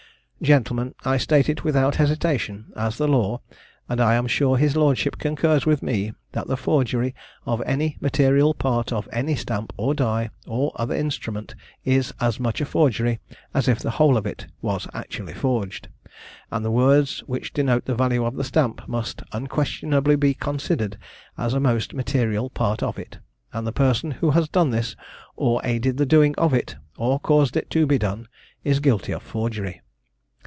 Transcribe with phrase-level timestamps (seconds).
[0.43, 3.41] Gentlemen, I state it without hesitation, as the law,
[3.87, 7.13] and I am sure his lordship concurs with me, that the forgery
[7.45, 11.53] of any material part of any stamp or die, or other instrument,
[11.85, 13.19] is as much a forgery,
[13.53, 15.89] as if the whole of it was actually forged:
[16.49, 20.97] and the words which denote the value of the stamp, must unquestionably be considered
[21.37, 23.19] as a most material part of it,
[23.53, 24.95] and the person who has done this,
[25.35, 28.27] or aided the doing of it, or caused it to be done,
[28.63, 29.81] is guilty of forgery.